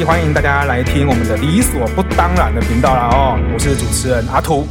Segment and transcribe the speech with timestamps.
[0.00, 4.66] 里，欢迎大家来听我们的理所不当然的频道啦哦，我是主持人阿图。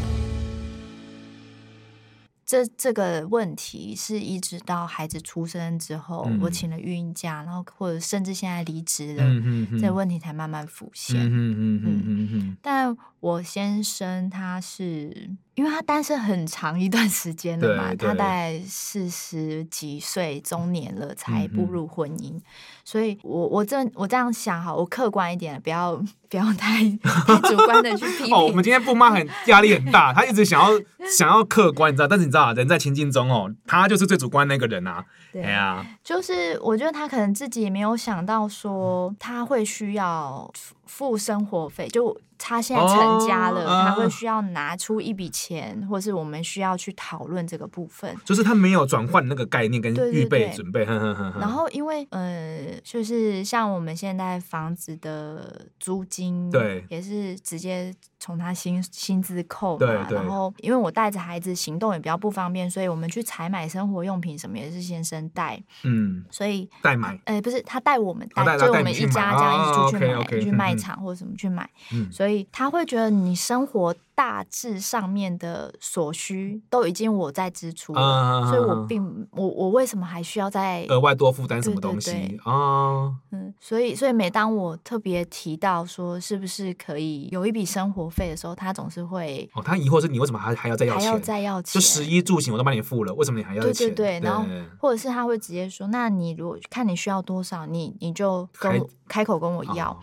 [2.45, 11.21] 这这个问题是一直到孩子出生之后，嗯、我请了孕假，然后或者甚至现在离职了，嗯、哼哼这个问题才慢慢浮现。
[11.21, 12.57] 嗯嗯嗯嗯嗯。
[12.59, 22.41] 但我先生他是因为他单身很长一段时间了嘛，他大概四十几岁中年了才步入婚姻，嗯、
[22.85, 28.33] 所以我我这我这样想哈，我客观一点，不要不要太太主观的去批评。
[28.33, 30.69] 哦，我们今天不妈很压力很大，他一直想要
[31.17, 32.39] 想要客观，你知道，但是你知道。
[32.39, 35.03] 啊，人在情境中哦，他就是最主观那个人啊。
[35.33, 40.49] 对啊，就是我觉得他可能自己也没有想到说他会需要
[40.89, 48.15] 付生活费，就他现在成家了，哦、他会需要拿出一笔钱，或是我们需要去讨论这个部分。
[48.25, 50.83] 就是他没有转换那个概念跟预备准备。
[50.83, 59.85] 然后因为呃，就是像我们现在房子的租金，对，也是直接从他薪薪资扣嘛。
[59.85, 60.17] 对对。
[60.17, 65.61] 然后因为我带着孩子行动也比较不方便，所以我们去采买生活用品什么也是先生带。
[65.83, 66.25] 嗯。
[66.31, 67.19] 所以代买。
[67.25, 71.69] 哎，不是他带我们带，就我们一家这样一起出去买，去卖场或者什么去买。
[71.93, 72.11] 嗯。
[72.11, 73.95] 所以他会觉得你生活。
[74.19, 83.15] 大致上面的所需都已经我在支出了，啊、所以我并我我为什么还需要再额外多负担什么东西啊？
[83.31, 91.01] 嗯，所以所以每当我特别提到说是不是可以有一笔生活费的时候，他总是会哦，他疑惑是你为什么还还要再要钱？
[91.01, 91.75] 还要再要钱？
[91.75, 93.71] 就食衣住行我都帮你付了，为什么你还要钱？
[93.73, 94.45] 对对对，然后
[94.81, 99.91] 或者是他会直接说，那你如果看你需要多少，你你就跟开，开口跟我要。
[99.91, 99.97] 哦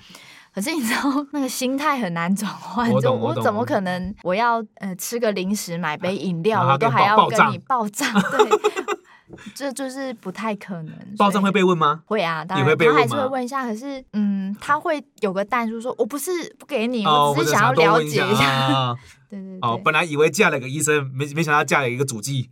[0.56, 8.10] 可是你知道那个心态很难转换，就我怎么可能我要呃吃个零食买杯饮料，我都还要跟你报账？
[8.14, 8.48] 对，
[9.54, 10.94] 这就是不太可能。
[11.18, 12.00] 报账会被问吗？
[12.06, 13.66] 会啊，当然他还是会问一下。
[13.66, 18.96] 可是嗯，他会有个淡出说，我不是不给你，我只是想要了解一下。
[19.28, 22.48] 对对哦，本来以为嫁了个医生，没没想到嫁了一个主计。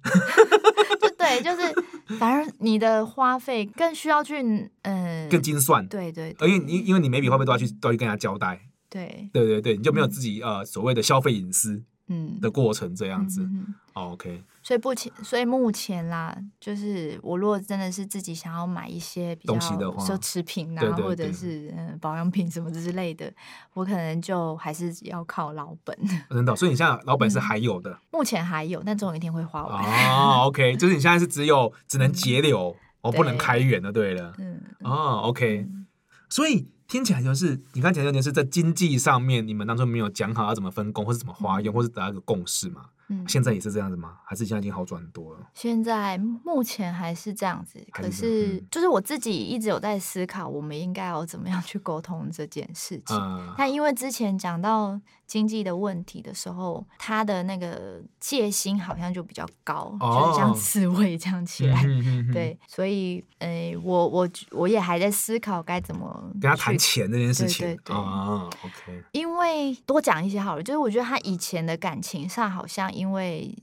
[1.40, 1.74] 就对，就是。
[2.18, 4.34] 反而你的花费更需要去，
[4.82, 11.82] 嗯，更精算，对对，对，而因因因为你每笔花费都要去都要去跟人家交代，对对对对，你就没有自己、嗯、呃所谓的消费隐私。
[12.08, 14.42] 嗯的过程这样子、嗯哦、，OK。
[14.62, 23.32] 所以目前，所以目前啦，就是我如果真的是自己想要买一些比较奢侈品啊，对对对，或者是嗯保养品什么之类的，
[23.74, 25.96] 我可能就还是要靠老本。
[26.30, 30.10] 真的，所以你现在老本是还有的，嗯、目前还有，但总有一天会花完。
[30.10, 34.34] 哦，OK， 就是你现在是只有只能节流，哦、不能开源的，对了。
[34.38, 34.60] 嗯。
[34.80, 35.86] 哦，OK、嗯。
[36.28, 36.68] 所以。
[36.86, 42.86] 听起来就是你刚才讲的是在经济上面，你们当中没有讲好要怎么分工，或是怎么花用，或是达到一个共识嘛？
[43.08, 44.16] 嗯，现在也是这样子吗？
[44.24, 45.40] 还是现在已经好转很多了？
[45.52, 53.14] 现在目前还是这样子，可是就是我自己一直有在思考，我们应该要怎么样去沟通这件事情。
[53.16, 61.84] 嗯、但因为之前讲到经济的问题的时候，他的那个戒心好像就比较高，哦、就像刺猬这样起来。
[62.32, 67.66] 对，所以呃，我我我也还在思考该怎么跟他谈钱这件事情。
[67.66, 69.04] 对对对啊，OK。
[69.12, 72.93] 因为多讲一些好了，就是我觉得他以前的感情上好像。
[72.94, 73.56] 因为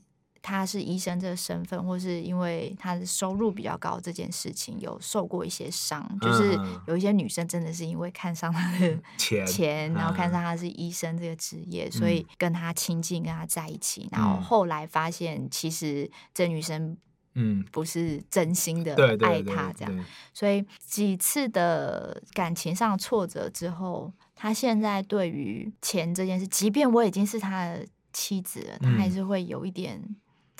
[0.44, 6.04] 他是医生这个身份，或是因为他的收入比较高这件事情，有受过一些伤。
[6.20, 14.08] 就是有一些女生真的是因为看上他的 钱，钱然后看上他是医生这个职业，嗯、所以跟他亲近，跟他在一起。
[14.10, 16.96] 然后后来发现，其实这女生
[17.34, 20.04] 嗯不是真心的爱他这样。
[20.34, 27.86] 所以几次的感情上挫折之后，他现在对于钱这件事，即便我已经是他的。
[28.12, 30.00] 妻子了，他还是会有一点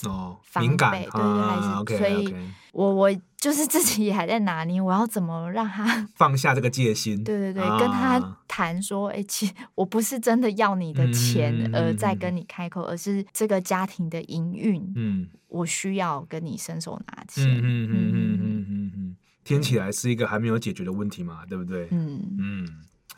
[0.04, 2.34] 哦敏感，对对，还是所以，
[2.72, 5.84] 我我就是自己也还在拿捏，我要怎么让他
[6.16, 7.22] 放下这个戒心？
[7.22, 17.44] 对对对，跟他谈说，哎，其实我不是真的要你的钱，而在跟你开口，而是这个家庭的营运，嗯，我需要跟你伸手拿钱。
[17.46, 21.88] 嗯嗯嗯嗯嗯嗯，听起来是一个还没有解决的问题嘛，对不对？
[21.90, 22.68] 嗯嗯，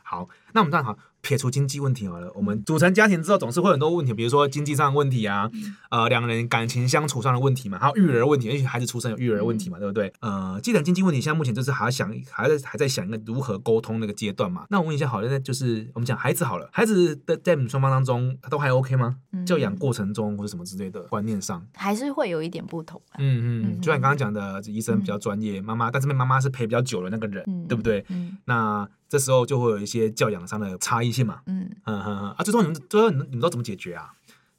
[0.02, 0.96] 好，那我们这样好。
[1.24, 5.50] 撇除经济问题好了，我们组成家庭之后总是会有很多问题，比如说经济上的问题啊，
[5.90, 10.12] 呃，两人感情相处上的问题嘛，还有育儿问题，而且孩子出生有育儿问题嘛，对不对？
[10.20, 14.66] 呃，既然经济问题，现在目前就是还要想，还在还在想一个如何沟通那个阶段嘛。
[14.68, 19.16] 那我问一下，好了，那就是我们讲孩子好了，孩子的在你们双方当中，他都还 OK 吗？
[19.46, 23.00] 教养过程中或者什么之类的观念上，还是会有一点不同。
[23.16, 28.04] 嗯嗯，就像刚刚讲的，医生比较专业，妈妈，但是妈妈是陪比较久的那个人，对不对？
[28.10, 28.86] 嗯，那。
[29.06, 34.12] 这时候就会有一些教养上的差异性嘛，嗯嗯嗯啊，最终你们最后你们你们都怎么解决啊？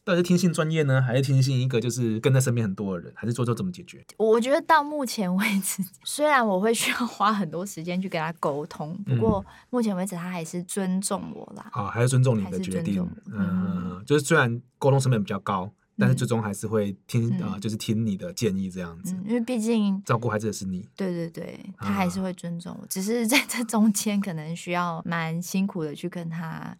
[0.03, 4.05] 到底是听信专业呢，还是听信一个就是跟在身边很多的人，还是做做怎么解决？
[4.17, 11.63] 我觉得到目前为止，虽然我会需要花很多时间去跟他沟通，不过目前为止他还是尊重我啦。
[11.71, 13.01] 啊、嗯哦，还是尊重你的决定。
[13.33, 15.71] 嗯嗯，就是虽然沟通成本比较高。
[15.97, 20.87] 但是最终还是会听啊、嗯呃，就是听你的建议这样子，嗯、因为毕竟照顾孩子的是你。
[20.95, 26.75] 对对对，他还是会尊重我，啊、只是在这中间可能需要蛮辛苦的去跟他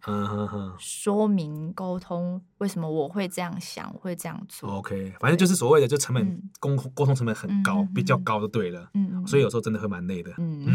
[0.78, 4.70] 说明沟通为什么我会这样想，我会这样做。
[4.70, 8.90] OK，反正就是所谓的就成本沟沟、嗯、通成本很高，嗯、比较高就对了。
[8.94, 10.34] 嗯，所以有时候真的会蛮累的。
[10.38, 10.68] 嗯，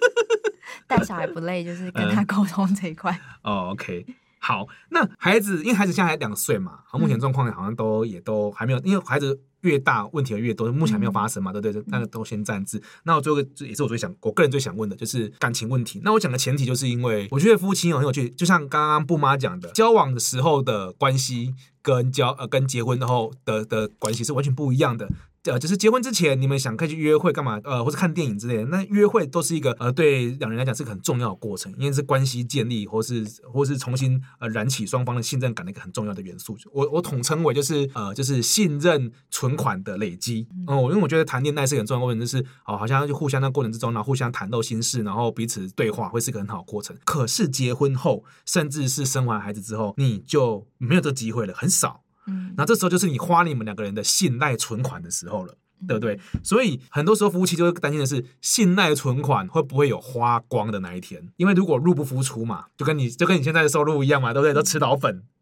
[0.86, 3.18] 带小孩不累，就是跟他沟通这一块。
[3.42, 4.06] 哦，OK。
[4.38, 11.82] 好，那孩子因为孩子现在还两岁嘛，目前状况好像都也都还没有，因为孩子越大问题越多，目前还没有发生嘛，对不对？
[11.88, 12.80] 那个都先暂置。
[13.04, 16.00] 那我最后也是我最想，我个人最想问的就是感情问题。
[16.04, 25.08] 那我讲的前提就是因为我觉得夫妻很有趣，就像刚刚布妈讲的，交往的时候的关系跟交呃跟结婚后的的关系是完全不一样的。
[25.50, 27.60] 呃，就是结婚之前，你们想可以去约会干嘛？
[27.64, 28.64] 呃，或者看电影之类的。
[28.66, 36.56] 那约会都是一个呃，对两人来讲是个很重要的过程，因为是关系建立，或是或是重新呃燃起双方的信任感的一个很重要的元素。
[36.72, 40.46] 我我统称为就是呃，就是信任存款的累积。
[40.66, 46.96] 嗯、呃，因为我觉得谈恋爱是很重要的过程，就是哦，好像就互相在过程之中，然后互相袒露心事，然后彼此对话，会是个很好的过程。
[47.04, 52.02] 可是结婚后，甚至是生完孩子之后，你就没有这个机会了，很少。
[52.26, 55.54] 嗯，那这时候就是你花你们两个人的信赖存款的时候了，
[55.86, 56.18] 对不对？
[56.42, 61.28] 所以很多时候夫妻就会担心的是，信赖存款会不会有花光的那一天？
[61.36, 64.54] 因为如果入不敷出嘛，就跟你就跟你现在的收入一样嘛，对不对？
[64.54, 64.96] 都吃老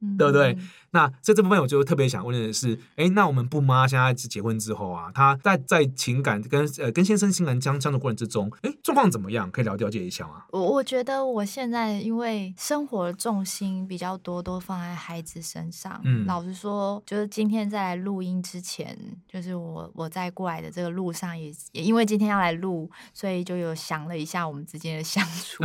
[0.05, 0.57] 本，对不对？
[0.91, 9.51] 那在这部分，我就特别想问的是，哎，那我们布妈现在结婚之后啊，她在在情感跟呃跟先生情感相相处过程之中，哎，状况怎么样？
[9.51, 10.45] 可以了了解一下吗？
[10.51, 16.01] 我我觉得我现在因为生活的重心比较多，都放在孩子身上。
[16.05, 18.97] 嗯，老实说，就是今天在来录音之前，
[19.27, 25.65] 就是我我在过来的这个路上也，也也因为今天要来录，所以就有想了一下我们之间的相处。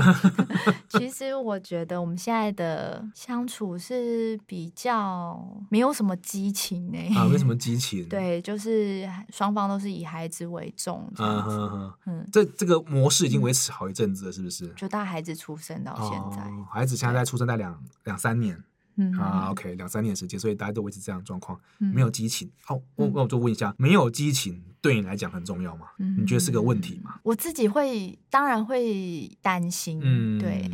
[0.89, 4.97] 其实我觉得我们现在的相处是比较。
[4.99, 7.15] 哦，没有什么激情呢、欸。
[7.15, 8.07] 啊，没什么激情。
[8.09, 11.11] 对，就是双方都是以孩子为重。
[11.17, 11.93] 嗯嗯嗯。
[12.05, 14.67] 嗯，这这个模式已经维持好一阵子了，是不是？
[14.75, 18.63] 就大孩子出生到现在，哦、孩子现在在出生在两两三年。
[19.01, 22.51] 嗯啊，OK，两三年时间，所以大家都维持这样的状况，嗯、没有激情。
[22.65, 25.85] 好，我我就问一下，没有激情对你来讲很重要吗？
[25.99, 27.17] 嗯、你觉得是个问题吗？
[27.23, 30.01] 我自己会，当然会担心。
[30.03, 30.69] 嗯，对。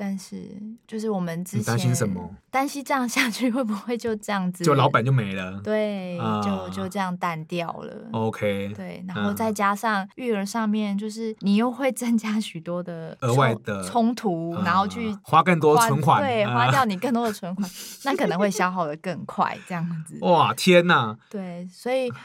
[0.00, 0.48] 但是，
[0.86, 2.30] 就是我们之前担心什么？
[2.52, 4.62] 担心这样下去 会不会就这样子？
[4.62, 5.60] 就老板就没了？
[5.64, 8.08] 对，啊、就就这样淡掉了。
[8.12, 8.72] OK。
[8.76, 17.68] 对，然后再加上育儿上面，就是你又会增加许多的额外的冲突，然后去花更多存款，对，花掉你更多的 存款，
[18.04, 20.16] 那可能会消耗的更快，这样子。
[20.20, 21.18] 哇，天哪！
[21.28, 22.12] 对，所以。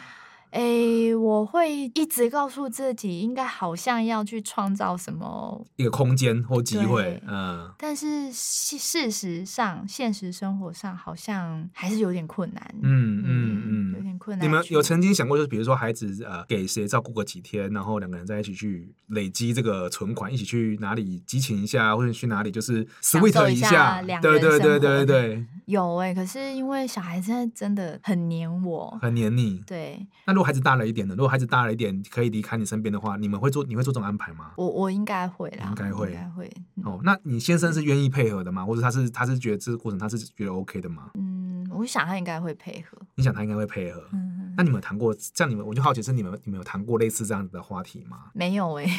[0.54, 7.72] 哎，我会一直告诉自己，应该好像要去创造什么一个空间或机会，嗯。
[7.80, 14.48] 但是事实上，现实生活上好像还是有点困难，嗯嗯嗯，有点困难。
[14.48, 25.44] 你们有曾经想过，就是比如说孩子呃给谁照顾个几天，然后两个人在一起去累积这个存款，一起去哪里激情一下，或者去哪里就是 sweet 一下，对对对对对。
[25.66, 30.06] 有哎，可是因为小孩现在真的很黏我，很黏你，对。
[30.28, 31.16] 那如果孩子大了一点呢？
[31.16, 33.64] 如果孩子大了一点，可以离开你身边的话，你们会做？
[33.64, 34.52] 你会做这种安排吗？
[34.58, 36.52] 我我应该会啦，应该会，应该会。
[36.84, 38.66] 哦，那你先生是愿意配合的吗？
[38.66, 41.12] 或者他是他是觉得这个过程他是觉得 OK 的吗？
[41.16, 42.98] 嗯，我想他应该会配合。
[43.16, 44.04] 你想他应该会配合？
[44.12, 44.54] 嗯。
[44.56, 45.16] 那你们有谈过？
[45.34, 48.26] 像你们，我就好奇是你们，你们有谈过类似这样子的话题吗？
[48.34, 48.86] 没有哎。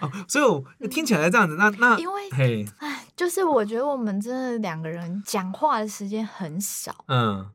[0.00, 2.28] 哦，所以我听起来这样子，那那因为，
[2.78, 7.46] 哎，就是我觉得我们真的两个人讲话的时间很少，嗯，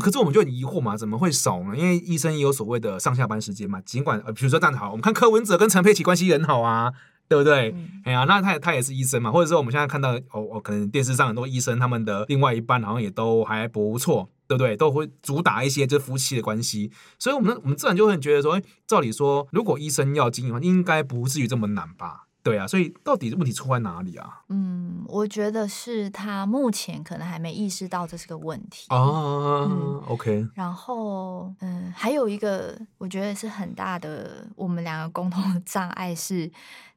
[0.00, 1.76] 可是我们就很疑惑嘛，怎么会少呢？
[1.76, 6.92] 因为医生也有所谓的上下班时间嘛，尽管呃，比如说这样子好，我们看柯文哲跟陈佩琪关系很好啊，
[7.28, 7.74] 对不对？
[8.04, 14.30] 哎呀、嗯，那他他也是医生嘛，或者说我们现在看到哦哦，可能电视上很多医生他们的另外一半好像也都还不错。
[14.46, 14.76] 对不对？
[14.76, 22.26] 都会主打一些就夫妻的关系，所以我们我们自然就会觉得说，哎，照理说，如果医生要经营，应该不至于这么难吧？
[22.44, 24.42] 对啊，所以到底问题出在哪里啊？
[24.50, 29.66] 嗯，我觉得是他目前可能还没意识到这是个问题哦。
[29.70, 30.46] 嗯、OK。
[30.54, 36.48] 然后，嗯，还有一个我觉得是很大的我们两个共同的障碍是，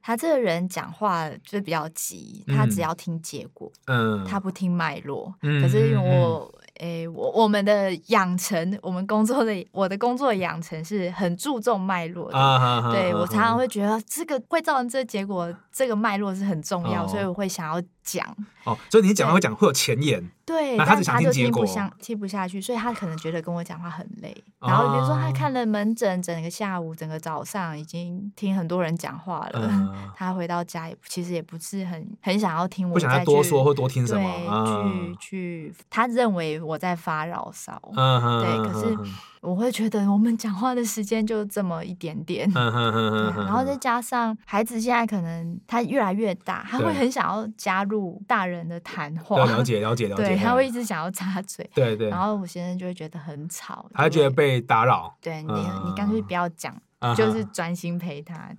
[0.02, 5.34] 他这个人讲话就比较急，他只要听结果，嗯，他不听脉络。
[5.40, 6.54] 嗯、可是因为我。
[6.78, 12.38] 诶，我我们的养成，我们工作的我的工作的养成是很注重脉络的。
[12.38, 18.36] 啊、对、啊、我常常会觉得这个会造成这个结果，这个脉络是很重要，哦、所以我会想要讲。
[18.64, 20.22] 哦，所以你讲话会讲会有前言。
[20.44, 24.34] 对，那他只想听结果，听不下听不下去，所以他可能觉得跟我讲话很累。
[24.60, 37.80] 然后比如说他看了门诊，整个下午、整个早上已经听很多人讲话了，嗯、 他回到家也其实也不是很很想要听不想再多说或多听什么，去去，他认为我在发牢骚。
[37.94, 38.96] 嗯、对，可是
[39.40, 50.24] 我会觉得我们讲话的时间就这么一点点，嗯、然后再加上孩子现在可能他越来越大，他会很想要加入大人的谈话，了解了解了 解。
[50.24, 55.16] 对他会一直想要插嘴，对对，然后我先生就会觉得很吵，他会觉得被打扰。
[55.20, 55.52] 对你，
[55.84, 56.74] 你干脆不要讲，
[57.16, 58.52] 就是专心陪他。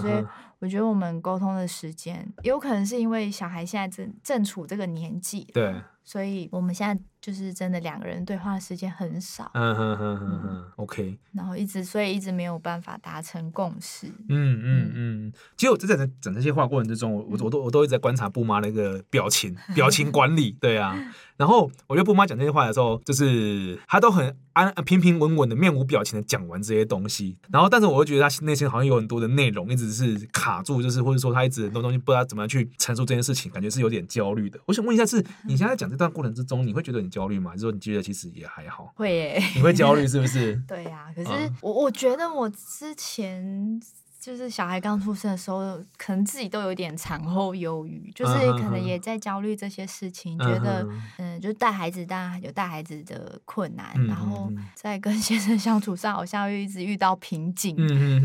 [0.00, 0.24] 所以
[0.58, 9.50] 我觉得我们沟通的时间，有可能是因为小孩现在正正处这个年纪，对，所以我们现在就是真的两个人对话的时间很少。
[9.54, 11.18] 嗯哼哼哼哼，OK。
[11.32, 14.06] 然后一直，所以一直没有办法达成共识。
[14.28, 15.32] 嗯嗯嗯。
[15.56, 20.52] 其实我在整整这些话过程之中，我我都我都一直在观察布妈那个表情， 表情管理。
[20.60, 20.96] 对啊。
[21.36, 27.36] 然后我觉得布妈讲这些话的时候，就是她都很安平平稳稳的，面无表情的讲完这些东西。
[27.52, 34.58] 然后，但是我会觉得她内心好像有很多的内容一直是卡住，就是或者说她一直很多东西不知道怎么样去陈述这件事情，感觉是有点焦虑的。
[34.66, 37.50] 我想问一下，是你现在讲这段过程之中，你会觉得很焦虑吗？
[37.50, 38.92] 还是说你觉得其实也还好？
[38.96, 40.60] 会耶，你会焦虑是不是？
[40.66, 43.80] 对呀、啊，可是我我觉得我之前。
[44.26, 50.84] 就是小孩刚出生的时候，可能自己都有点产后忧郁，就是可能也在焦虑这些事情，觉得
[51.18, 57.76] 嗯，就带孩子当然有带孩子的困难，然后在跟 先生相处上好像又一直遇到瓶颈，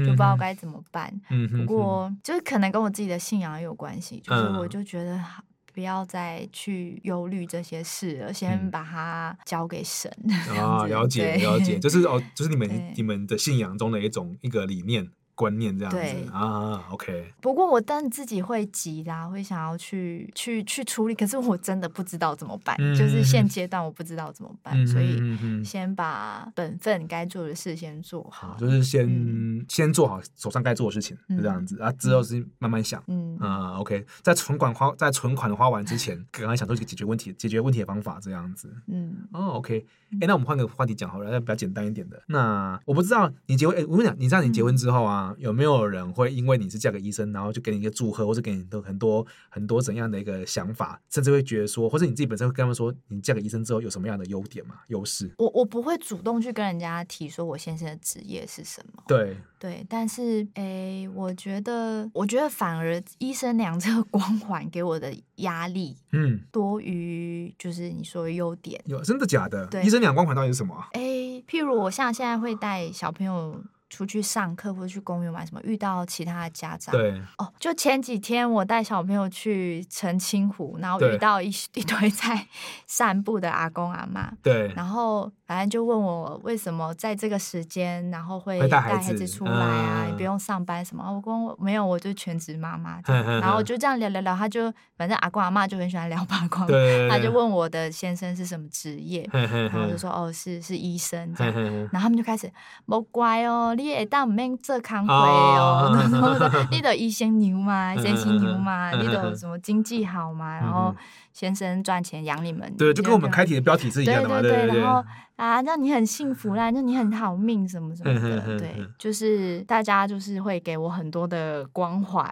[0.04, 1.14] 就不知道该怎么办。
[1.56, 5.24] 不过就是可能跟我自己的信仰也有关系，就是我就觉得
[5.72, 10.12] 不要再去忧虑这些事了，先把它交给神。
[10.58, 12.68] 啊，了解了解，就是哦，就是你们
[12.98, 15.08] 你们的信仰中的一种一个理念。
[15.42, 17.34] 观念这样子啊，OK。
[17.42, 31.92] 不过我当然自己会急啦，会想要去去去处理，可是我真的不知道怎么办，嗯、就是现阶段我不知道怎么办，嗯、所以先把本分该做的事先做好，就是先、嗯、先做好手上该做的事情，就这样子、嗯、啊。
[31.94, 34.06] 之后是慢慢想，嗯啊，OK。
[34.22, 39.84] 在存款花在存款花完之前，赶快想出一个解决问题解决问题的方法，这样子，嗯哦，OK。
[40.14, 42.22] 哎、欸，那我们换个话题讲好了，那比较简单一点的。
[42.28, 45.31] 那我不知道你结婚，哎、欸，我跟你讲，你知道你结婚之后啊。
[45.32, 54.76] 嗯有没有人会因为你是嫁给医生，然后就给你一个祝贺，或者给你很多很多怎样的一个想法，甚至会觉得说，或者你自己本身会跟他们说，你嫁给医生之后有什么样的优点嘛？
[54.88, 55.34] 优势？
[55.38, 59.04] 我我不会主动去跟人家提说我先生的职业是什么。
[59.08, 68.82] 对对，但是诶，我觉得我觉得反而医生娘这个光环给我的压力，嗯，多于就是你说的优点。
[68.86, 69.68] 有真的假的？
[69.68, 70.76] 对，医生娘光环到底是什么？
[70.94, 73.62] 诶，譬如我像现在会带小朋友。
[73.92, 76.94] 出去上课或者去公园玩什么，遇到其他的家长。
[76.94, 82.48] 对哦，就前几天我带小朋友去澄清湖，然后遇到一 一堆在
[82.88, 84.32] 散步的阿公阿妈。
[84.42, 91.04] 对，然后反正就问我为什么在这个时间，然后会带孩子出来啊，也不用上班什么。
[91.14, 93.02] 我公没有，我就全职妈妈。
[93.06, 96.66] 然后就这样聊聊聊，他就反正阿公阿妈就很喜欢聊八卦。
[96.66, 101.54] 对，他就问我的先生是什么职业，然后我就说哦是是医生这样。
[101.92, 102.50] 然后他们就开始，
[102.86, 103.76] 莫乖哦。
[103.82, 110.96] 你会当唔免做工课哦，你的医生牛嘛， 先生牛嘛，你的什么经济好嘛，然后
[111.34, 114.80] 先生赚钱养你们，对，就跟我们开题的标题是一样的嘛，对对对。
[114.80, 115.04] 然后
[115.38, 122.24] 啊，让你很幸福啦，让你很好命什么什么的，对，就是大家就是会给我很多的光环。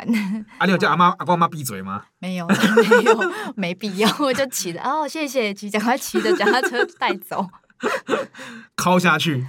[0.60, 2.04] 啊，你有叫阿妈阿公阿妈闭嘴吗？
[2.20, 3.20] 没有， 没有，
[3.56, 7.50] 没必要，我就骑着哦，谢谢，骑赶快骑着脚踏车带走，
[8.78, 9.48] 敲下去。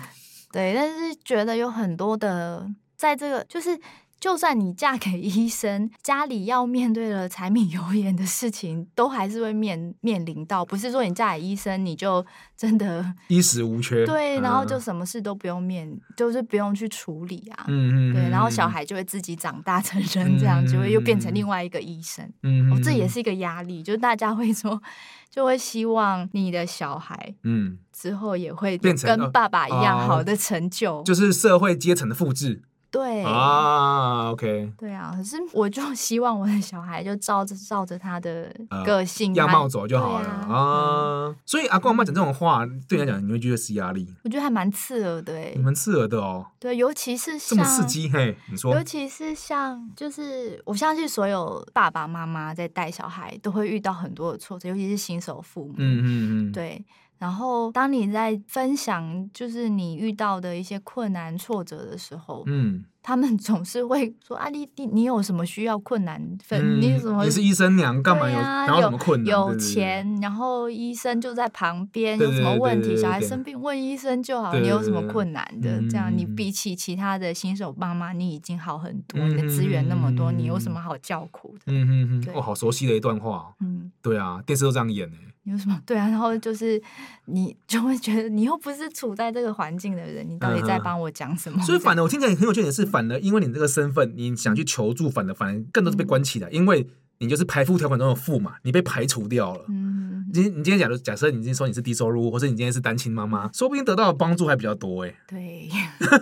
[0.52, 3.78] 对，但是觉得有很多的，在这个就是，
[4.20, 10.62] 就算你嫁给医生，家里要面对的柴米油盐的事情，都还是会面面临到。
[10.64, 12.24] 不是说你嫁给医生，你就
[12.56, 14.04] 真的 衣食无缺。
[14.06, 17.64] 对，然后就什么事都不用面，嗯、就是不用去处理啊。
[17.68, 18.14] 嗯嗯。
[18.14, 22.30] 对，然后小孩就会自己长大成人，这样、嗯、就会又变成另外一个医生。
[22.42, 24.80] 嗯，哦，这也是一个压力，就是大家会说。
[25.30, 32.62] 就会希望你的小孩，嗯，之后也会变成跟爸爸一样好的成就，呃、就是社会阶层的复制。
[32.90, 38.52] 对啊，OK，对啊，可是我就 希望我的小孩就照着照着他的
[38.84, 40.56] 个性、呃、样貌走就好了啊。
[40.56, 44.12] 啊所以阿公阿妈讲这种话，对你来讲，你会觉得是压力？
[44.24, 46.44] 我觉得还蛮刺耳的，哎，你们刺耳的哦。
[46.58, 56.84] 对，尤其是像这么刺激，嘿，你说，尤其是像，就是我相信所有爸爸妈妈在带小孩都会遇到很多的挫折，尤其是新手父母，嗯嗯嗯，对。
[57.20, 62.84] 然后当你在分享就是你遇到的一些困难挫折的时候，嗯。
[63.02, 66.60] 他们 总是会说啊，你你你有什么需要困难分？
[66.60, 67.24] 嗯、你什么？
[67.24, 68.36] 你是医生娘，干嘛有？
[68.38, 69.30] 然后什么困难？
[69.30, 72.94] 有钱，然后医生就在旁边，有什么问题？
[72.94, 74.54] 小孩生病问医生就好。
[74.54, 75.80] 你有什么困难的？
[75.88, 79.18] 这样你比起其他的新手爸妈，你已经好很多。
[79.26, 81.72] 你的资源那么多，你有什么好叫苦的？
[81.72, 82.34] 嗯嗯嗯。
[82.34, 83.54] 哦，好熟悉的一段话。
[83.60, 85.16] 嗯，对啊，电视都这样演呢。
[85.50, 85.78] 有什么？
[85.84, 86.80] 对啊，然后就是
[87.26, 91.62] 你就会觉得你又不是处在这个环境的人，你到底在帮我讲什么？
[91.62, 96.86] 所以反而我听起来很有趣的是，反而因为你这个身份，你想去求助，反而反而更多是被关起来，因为
[97.18, 99.64] 你就是排富条款中的富嘛，你被排除掉了。
[99.68, 105.14] 嗯，今你今天假如假设你今天说你是低收入，或者你今天是单亲妈妈，说不定得到的帮助还比较多哎。
[105.28, 105.68] 对，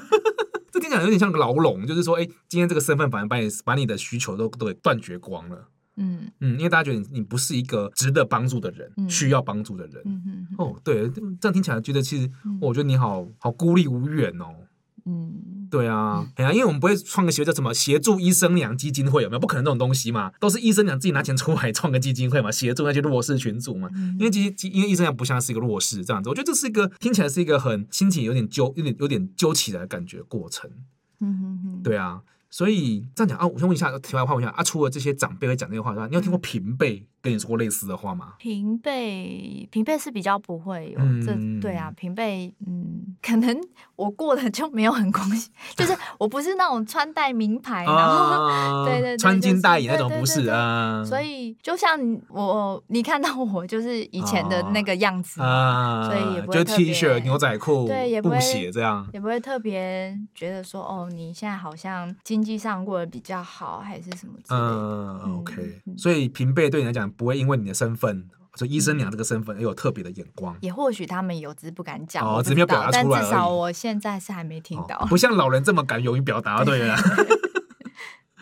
[0.73, 5.69] 这听起来有点像个牢笼，就是说，哎，今天这个身份反而把你把你的需求都都给断绝光了。
[5.99, 10.03] 嗯嗯，因为大家觉得你你不是一个值得帮助的人，嗯、需要帮助的人。
[10.05, 14.47] 嗯嗯哦，对，这样听起来觉得其实，嗯、我觉得你好好孤立无援哦。
[15.05, 19.41] 嗯，对啊，哎呀、嗯，因为我们不会创个协会叫什么协助医生娘基金会，有没有？
[19.41, 23.89] 不可能这种东西嘛，都是医生娘自己拿钱出来创个基金会嘛，协助那些弱势群组嘛。
[23.95, 30.71] 嗯、因为其实因为医生娘不像是一个弱势这样子，我觉得这是一个听起来是一个很心情有点揪，有点有点揪起来的感觉过程。
[31.21, 32.21] 嗯哼哼，对啊。
[32.51, 38.35] 所以这样讲啊，我先问一下，题外话问一下啊，除了这些长辈会讲这个话之外，你有听过平辈跟你说过类似的话吗？
[38.39, 43.61] 平辈，平辈是比较不会有，嗯、这对啊，平辈，嗯，可能
[43.97, 51.05] 我过得就没有很光鲜， 就是我不是那种穿戴名牌，然后、啊、对，对 对，穿金戴银那种不是啊。
[51.05, 51.99] 所以就像
[52.29, 64.67] 我，你看到我就是以前的那个样子啊，所以也不会特别就 T 恤、牛仔裤、对，也不会布鞋这样，也不会特别觉得说哦，你现在好像经济上过得比较好，还是什么之类的。
[64.67, 67.08] 嗯，嗯，OK，所以平辈对你来讲。
[67.11, 70.57] 不会因为你的身份，就医生娘这个身份，而有特别的眼光。
[70.61, 72.27] 也或许他们有，只是不敢讲。
[72.27, 73.19] 哦，只是没有表达出来。
[73.21, 74.97] 但至少我现在是还没听到。
[74.99, 76.97] 哦、不像老人这么敢勇于表达，对了。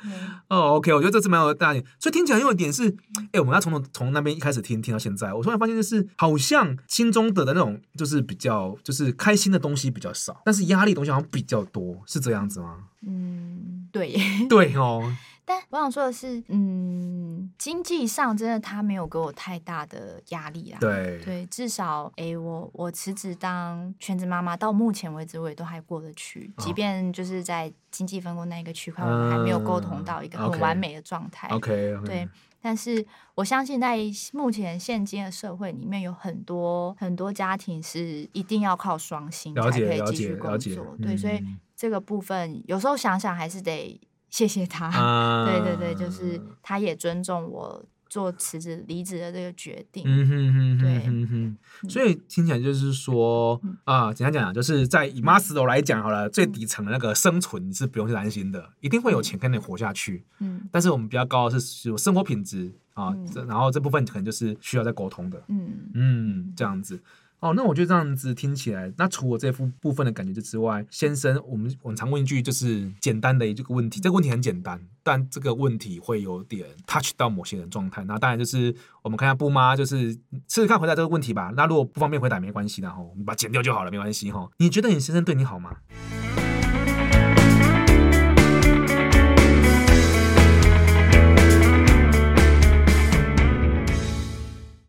[0.49, 1.85] 哦，OK，我觉得这次蛮有大点。
[1.99, 2.97] 所以听起来有一点是，
[3.33, 12.77] 哎，我们要从从那边一开始听听到现在，我突然发现就是，好像心中得的那种，就是比较，就是开心的东西比较少，但是压力的东西好像比较多，是这样子吗？
[13.05, 14.17] 嗯，对，
[14.49, 15.03] 对哦。
[15.49, 20.79] 但我想说的是，嗯，经济上真的他没有给我太大的压力啦。
[20.81, 26.53] 对对，至少哎、欸，我我辞职当全职妈妈，到目前为止我也都还过得去。
[26.57, 31.47] 哦、即便就是在经济分工那一个区块，我们还没有沟通到一个很完美的状态。
[31.49, 32.05] OK，, okay.
[32.05, 32.29] 对。
[32.61, 33.07] 但是
[33.37, 33.97] 我相信，在
[34.33, 40.97] 目前现今的社会里面，有很多很多家庭是一定要靠双薪才可以继续工作。
[41.01, 41.41] 对，所以
[41.77, 44.01] 这个部分有时候想想还是得。
[44.31, 50.05] 谢谢他，啊、 对对对，就是他也尊重我做辞职离职的这个决定。
[50.07, 51.89] 嗯哼哼，对，嗯哼。
[51.89, 60.25] 所以听起来就是说啊，简单讲讲，就是在以马斯洛来讲好了，最底层的那个生存你是不用去担心的，一定会有钱跟你活下去。
[60.41, 60.69] 嗯。
[60.71, 65.43] 但是我们比较高的是有生活品质啊，嗯、然后这部分可能就是需要再沟通的。
[65.49, 67.01] 嗯嗯，这样子。
[67.41, 78.03] 哦，那我就这样子听起来，那除了这副部分的感觉就之外，先生，我们我们常问一句，就是简单的这个问题，这个问题很简单，但这个问题会有点 touch 到某些人状态。
[78.05, 80.13] 那当然就是我们看一下布妈，就是
[80.49, 81.53] 试试看回答这个问题吧。
[81.55, 84.51] 那如果不方便回答没关系的哈，我们把它剪掉就好了，没关系哈。
[84.57, 85.77] 你觉得你先生对你好吗？